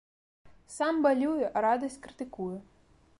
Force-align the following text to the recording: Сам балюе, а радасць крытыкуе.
Сам 0.77 1.03
балюе, 1.07 1.45
а 1.55 1.65
радасць 1.67 2.01
крытыкуе. 2.07 2.57